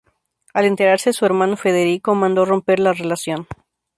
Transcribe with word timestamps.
Al 0.55 0.65
enterarse 0.65 1.13
su 1.13 1.27
hermano 1.27 1.55
Federico, 1.57 2.15
mandó 2.15 2.43
romper 2.43 2.79
la 2.79 2.91
relación. 2.91 3.45